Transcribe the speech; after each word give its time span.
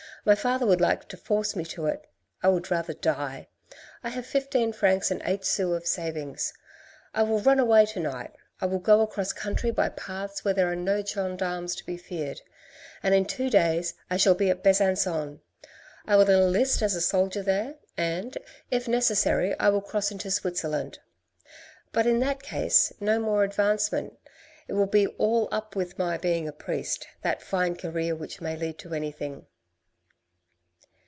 My 0.23 0.35
father 0.35 0.67
would 0.67 0.81
like 0.81 1.07
to 1.07 1.17
force 1.17 1.55
me 1.55 1.65
to 1.73 1.87
it. 1.87 2.05
I 2.43 2.49
would 2.49 2.69
rather 2.69 2.93
die. 2.93 3.47
I 4.03 4.09
have 4.09 4.23
fifteen 4.23 4.71
francs 4.71 5.09
and 5.09 5.19
eight 5.25 5.43
sous 5.43 5.75
of 5.75 5.87
savings. 5.87 6.53
I 7.11 7.23
will 7.23 7.39
run 7.39 7.57
away 7.57 7.87
to 7.87 7.99
night; 7.99 8.31
I 8.59 8.67
will 8.67 8.77
go 8.77 9.01
across 9.01 9.33
country 9.33 9.71
by 9.71 9.89
paths 9.89 10.45
where 10.45 10.53
there 10.53 10.71
are 10.71 10.75
no 10.75 11.01
gendarmes 11.01 11.73
to 11.75 11.85
be 11.87 11.97
feared, 11.97 12.41
and 13.01 13.15
in 13.15 13.25
two 13.25 13.49
days 13.49 13.95
I 14.11 14.17
shall 14.17 14.35
be 14.35 14.51
at 14.51 14.61
Besancon. 14.63 15.39
I 16.05 16.15
will 16.17 16.29
enlist 16.29 16.83
as 16.83 16.93
a 16.93 17.01
soldier 17.01 17.41
there, 17.41 17.77
and, 17.97 18.37
if 18.69 18.87
necessary, 18.87 19.57
I 19.59 19.69
will 19.69 19.81
cross 19.81 20.11
into 20.11 20.29
Switerzerland. 20.29 20.99
But 21.91 22.05
in 22.05 22.19
that 22.19 22.43
case, 22.43 22.93
no 22.99 23.17
more 23.19 23.43
advancement, 23.43 24.19
it 24.67 24.73
will 24.73 24.85
be 24.85 25.07
all 25.07 25.47
up 25.51 25.75
with 25.75 25.97
my 25.97 26.19
being 26.19 26.47
a 26.47 26.51
priest, 26.53 27.07
that 27.23 27.41
fine 27.41 27.75
career 27.75 28.13
which 28.13 28.39
may 28.39 28.55
lead 28.55 28.77
to 28.77 28.93
anything." 28.93 29.47